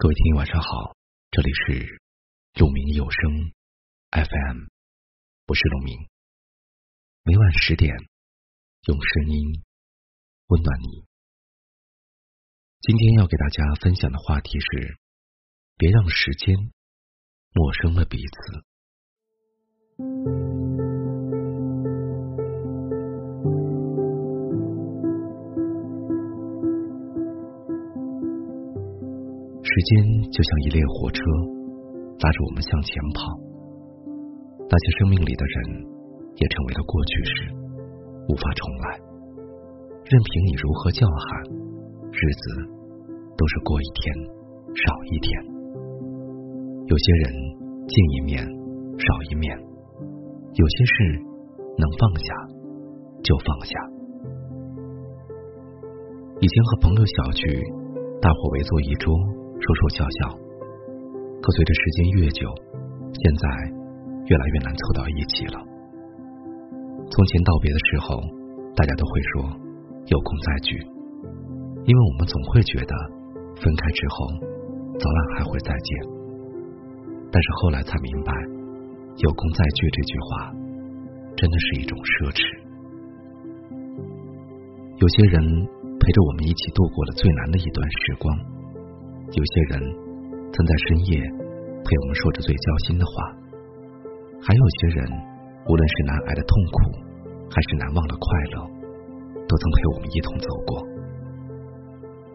[0.00, 0.94] 各位听友晚上好，
[1.32, 2.00] 这里是
[2.54, 3.52] 鹿鸣有声
[4.12, 4.68] FM，
[5.48, 6.08] 我是鹿鸣，
[7.24, 7.92] 每晚十点
[8.86, 9.64] 用声音
[10.46, 11.04] 温暖你。
[12.80, 14.98] 今天要给大家分享的话题是：
[15.76, 16.54] 别让时间
[17.52, 18.38] 陌生了彼此。
[29.78, 29.94] 时间
[30.34, 31.22] 就像一列火车，
[32.18, 33.30] 拉着我们向前跑。
[34.66, 35.86] 那些生命里的人，
[36.34, 37.54] 也成为了过去式，
[38.26, 38.98] 无法重来。
[40.02, 41.22] 任凭你如何叫喊，
[42.10, 42.42] 日子
[43.38, 44.02] 都是过一天
[44.74, 44.82] 少
[45.14, 45.30] 一天。
[46.90, 47.30] 有些人
[47.86, 48.42] 见一面
[48.98, 49.54] 少一面，
[50.58, 51.22] 有些事
[51.78, 52.26] 能放下
[53.22, 53.78] 就放下。
[56.42, 57.46] 以前和朋友小聚，
[58.20, 59.14] 大伙围坐一桌。
[59.58, 60.38] 说说笑笑，
[61.42, 62.46] 可随着时间越久，
[63.12, 63.44] 现在
[64.26, 65.58] 越来越难凑到一起了。
[67.10, 68.20] 从前道别的时候，
[68.76, 69.50] 大家都会说
[70.06, 70.78] 有空再聚，
[71.84, 72.94] 因为我们总会觉得
[73.56, 74.28] 分开之后
[74.98, 75.90] 早晚还会再见。
[77.30, 78.32] 但是后来才明白，
[79.18, 80.52] 有空再聚这句话
[81.36, 82.40] 真的是一种奢侈。
[84.96, 85.42] 有些人
[85.98, 88.57] 陪着我们一起度过了最难的一段时光。
[89.28, 89.80] 有些人
[90.52, 91.20] 曾在深夜
[91.84, 93.12] 陪我们说着最交心的话，
[94.40, 95.04] 还有些人
[95.68, 96.76] 无论是难挨的痛苦，
[97.52, 98.24] 还是难忘的快
[98.56, 98.64] 乐，
[99.46, 100.80] 都曾陪我们一同走过。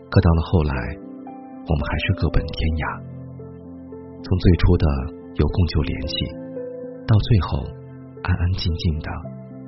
[0.10, 0.74] 可到了后来，
[1.66, 2.86] 我们还是各奔天涯。
[4.22, 4.86] 从最初的
[5.42, 6.16] 有空就联系，
[7.10, 7.66] 到最后
[8.22, 9.10] 安安静静的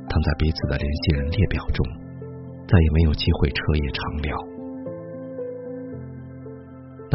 [0.07, 1.81] 躺在彼此的联系人列表中，
[2.69, 4.54] 再也没有机会彻夜长聊。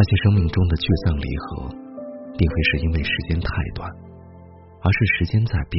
[0.01, 1.69] 那些生命中的聚散离合，
[2.33, 3.85] 并非是因为时间太短，
[4.81, 5.77] 而是时间在变，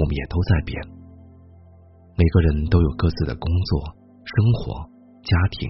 [0.00, 0.72] 我们也都在变。
[2.16, 3.84] 每个人都有各自的工作、
[4.24, 4.80] 生活、
[5.28, 5.68] 家庭，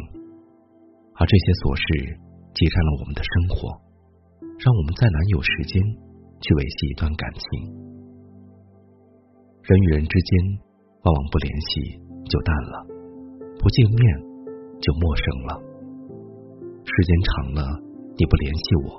[1.18, 1.82] 而这些琐事
[2.54, 3.74] 挤占了我们的生活，
[4.62, 5.82] 让我们再难有时间
[6.38, 7.42] 去维系一段感情。
[9.66, 10.30] 人与人之间，
[11.02, 11.98] 往往不联系
[12.30, 12.86] 就淡了，
[13.58, 13.98] 不见面
[14.78, 15.67] 就陌生了。
[16.98, 17.62] 时间长了，
[18.18, 18.90] 你不联系我，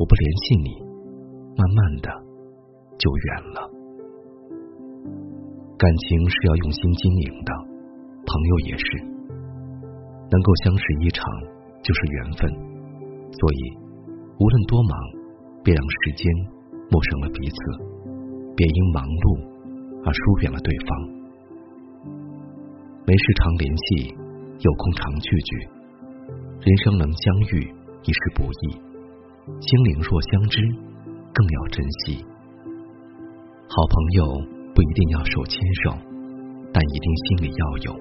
[0.00, 0.80] 我不联系你，
[1.52, 2.08] 慢慢的
[2.96, 3.68] 就远了。
[5.76, 7.52] 感情是要用心经营的，
[8.24, 8.86] 朋友也是。
[10.32, 11.28] 能够相识一场
[11.82, 12.48] 就是缘分，
[13.28, 13.60] 所以
[14.40, 14.96] 无论多忙，
[15.62, 16.24] 别让时间
[16.88, 17.56] 陌生了彼此，
[18.56, 20.88] 别因忙碌而疏远了对方。
[23.04, 24.16] 没事常联系，
[24.64, 25.73] 有空常聚聚。
[26.60, 28.72] 人生能相遇已是不易，
[29.60, 30.60] 心灵若相知，
[31.32, 32.24] 更要珍惜。
[33.68, 34.24] 好朋友
[34.74, 35.90] 不一定要手牵手，
[36.72, 37.92] 但一定心里要有。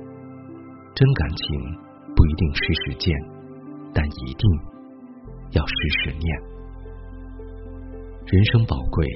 [0.96, 1.46] 真感情
[2.16, 3.14] 不一定时时见，
[3.94, 4.50] 但一定
[5.52, 6.42] 要时时念。
[8.26, 9.08] 人生宝贵，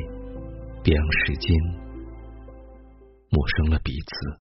[0.83, 1.55] 别让时间
[3.29, 4.46] 陌生了彼此。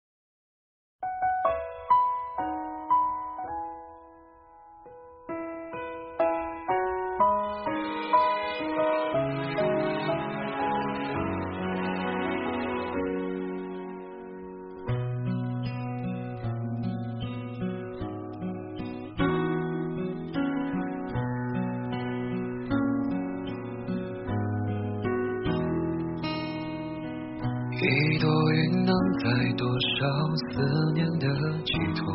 [27.85, 30.07] 一朵云能载多少
[30.37, 31.27] 思念的
[31.65, 32.15] 寄托，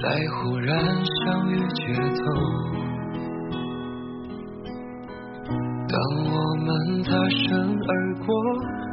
[0.00, 2.22] 在忽然相遇街头。
[5.88, 5.98] 当
[6.30, 6.34] 我
[6.64, 7.58] 们擦身
[7.88, 8.32] 而过，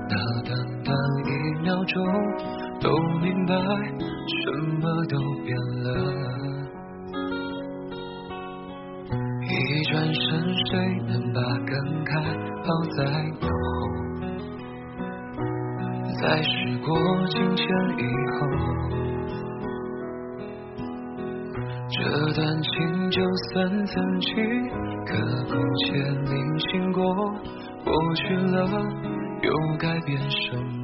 [0.09, 0.49] 那短
[0.83, 0.97] 短
[1.27, 1.29] 一
[1.61, 2.03] 秒钟，
[2.79, 3.53] 都明白
[4.25, 4.41] 什
[4.81, 5.87] 么都变了。
[9.43, 10.21] 一转身，
[10.65, 10.71] 谁
[11.07, 11.69] 能把感
[12.05, 12.09] 慨
[12.63, 12.65] 抛
[12.97, 12.99] 在
[13.39, 14.00] 脑后？
[16.21, 16.49] 在时
[16.85, 16.95] 过
[17.29, 17.65] 境迁
[17.97, 18.03] 以
[18.37, 18.39] 后，
[21.89, 21.97] 这
[22.33, 23.19] 段情就
[23.51, 24.29] 算曾经
[25.03, 25.87] 刻骨且
[26.29, 27.01] 铭心过，
[27.83, 28.69] 过去了
[29.41, 30.83] 又改变什么？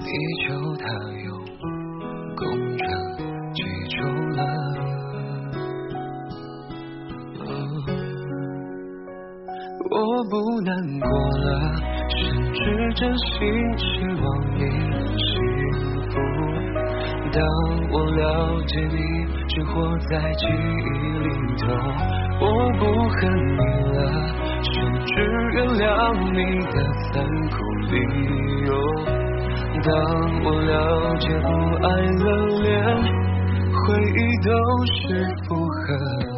[0.00, 0.10] 地
[0.42, 0.84] 球它
[1.24, 1.30] 又
[2.34, 2.82] 公转
[3.52, 3.62] 几
[3.96, 4.02] 周
[4.34, 4.38] 了？
[9.92, 9.94] 我
[10.28, 10.68] 不难
[10.98, 11.08] 过
[11.38, 11.48] 了。
[12.10, 12.18] 甚
[12.52, 12.58] 至
[12.94, 13.28] 真心
[13.78, 13.84] 希
[14.22, 14.24] 望
[14.54, 14.60] 你
[15.16, 15.28] 幸
[16.10, 16.12] 福。
[17.32, 17.38] 当
[17.92, 18.20] 我了
[18.66, 18.96] 解你
[19.48, 20.48] 只活在记忆
[21.20, 21.28] 里
[21.62, 21.64] 头。
[22.42, 22.44] 我
[22.78, 23.18] 不恨
[23.54, 23.62] 你
[23.92, 23.98] 了，
[24.62, 24.72] 甚
[25.04, 25.10] 至
[25.52, 25.84] 原谅
[26.32, 26.38] 你
[26.72, 26.74] 的
[27.12, 27.54] 残酷
[27.90, 27.94] 理
[28.66, 28.68] 由。
[29.82, 29.88] 当
[30.42, 30.72] 我了
[31.18, 31.46] 解不
[31.86, 31.86] 爱
[32.24, 32.26] 了，
[32.62, 32.66] 连
[33.72, 33.78] 回
[34.16, 34.50] 忆都
[34.86, 34.96] 是
[35.46, 36.29] 负荷。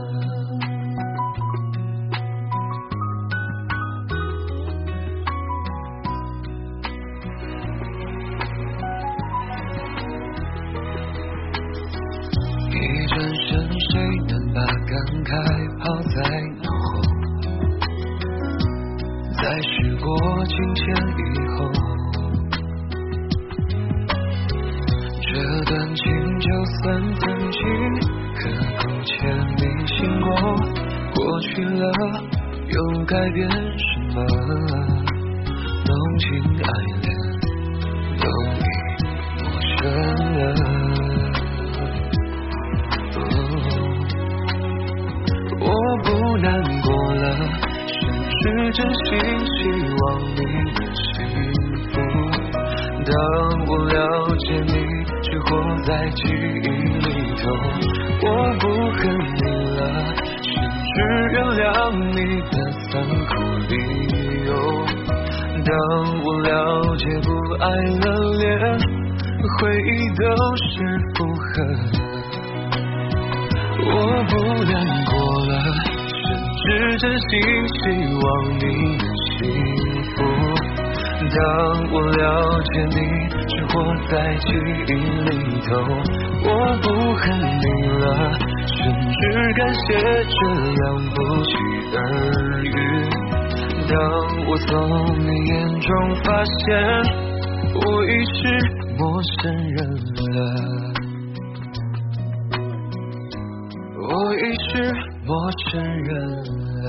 [32.68, 34.16] 又改变什么？
[35.84, 36.28] 浓情
[36.62, 36.66] 爱
[37.02, 37.06] 恋
[38.18, 38.60] 都已
[39.42, 39.70] 陌生
[40.38, 40.40] 了。
[45.60, 45.66] 我
[46.02, 46.06] 不
[46.38, 46.46] 难
[46.82, 47.24] 过了。
[48.42, 49.06] 甚至真心
[49.46, 49.58] 希
[50.00, 50.36] 望你
[50.74, 51.06] 的幸
[51.90, 51.94] 福。
[53.04, 53.12] 当
[53.68, 53.96] 我了
[54.36, 54.72] 解你，
[55.22, 55.48] 却活
[55.84, 57.42] 在记忆里头。
[58.24, 58.26] 我
[58.58, 59.00] 不恨
[59.36, 59.40] 你
[59.76, 59.80] 了，
[60.94, 61.66] 甚至原谅
[62.12, 62.18] 你
[62.50, 62.54] 的
[62.90, 62.92] 残
[63.26, 63.30] 酷
[63.68, 63.72] 理
[64.46, 64.50] 由。
[65.64, 65.70] 当
[66.24, 66.50] 我了
[66.96, 67.28] 解不
[67.62, 67.64] 爱
[68.00, 68.04] 了，
[68.38, 68.42] 连
[69.58, 70.22] 回忆都
[70.56, 70.64] 是
[71.14, 71.44] 负荷。
[73.84, 73.86] 我
[74.28, 74.32] 不
[74.70, 74.74] 难
[75.06, 75.10] 过
[75.46, 75.50] 了。
[76.64, 76.66] 是
[76.96, 77.28] 真心
[77.68, 77.80] 希
[78.14, 78.24] 望
[78.58, 78.62] 你
[78.96, 79.30] 能幸
[80.14, 80.16] 福。
[81.34, 81.36] 当
[81.90, 82.20] 我了
[82.62, 82.96] 解你，
[83.72, 83.74] 活
[84.10, 84.46] 在记
[84.86, 85.30] 忆里
[85.68, 85.70] 头。
[86.44, 86.48] 我
[86.82, 87.22] 不恨
[87.60, 87.64] 你
[87.98, 88.04] 了，
[88.66, 88.78] 甚
[89.10, 89.20] 至
[89.54, 89.80] 感谢
[90.28, 90.38] 这
[90.82, 90.84] 样
[91.14, 91.50] 不期
[91.94, 91.98] 而
[92.62, 92.68] 遇。
[93.88, 93.94] 当
[94.46, 94.68] 我从
[95.18, 95.88] 你眼中
[96.24, 96.60] 发现，
[97.74, 98.40] 我已是
[98.98, 99.40] 陌生
[99.70, 99.78] 人
[100.34, 100.36] 了。
[104.08, 104.70] 我已是
[105.24, 105.30] 陌
[105.70, 106.10] 生人
[106.82, 106.88] 了。